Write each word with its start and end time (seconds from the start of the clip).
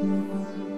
Música 0.00 0.77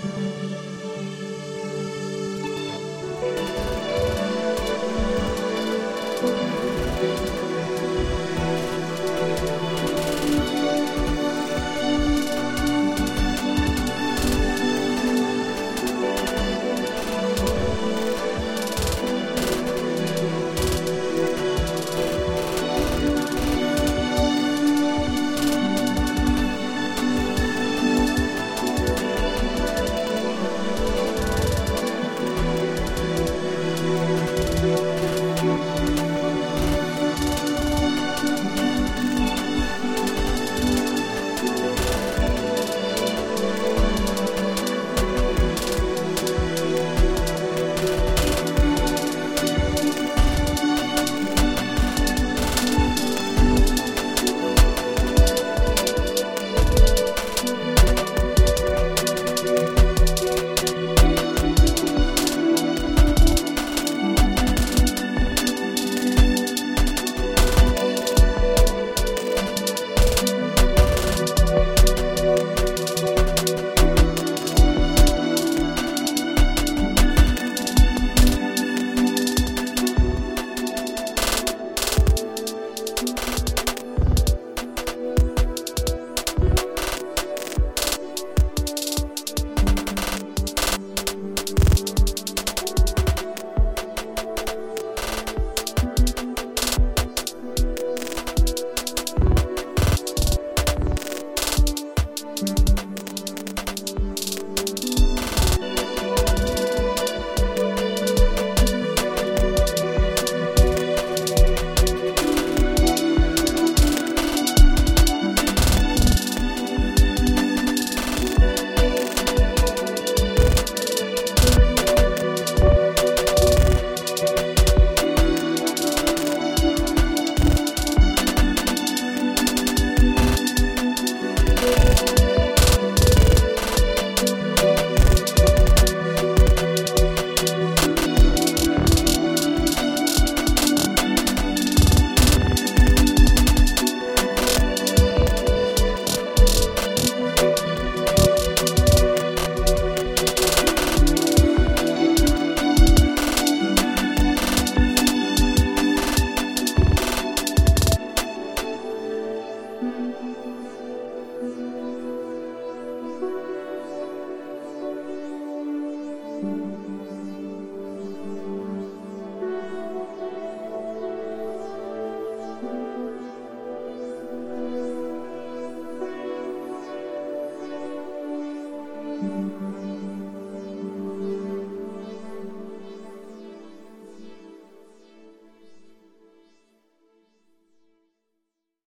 Música 0.00 0.67